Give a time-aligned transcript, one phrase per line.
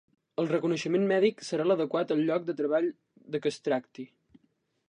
[0.43, 2.91] El reconeixement mèdic serà l'adequat al lloc de treball
[3.37, 4.09] de què es tracti.